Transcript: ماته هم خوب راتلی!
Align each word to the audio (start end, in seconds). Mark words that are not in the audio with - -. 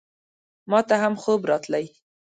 ماته 0.71 0.95
هم 1.03 1.13
خوب 1.23 1.41
راتلی! 1.49 1.85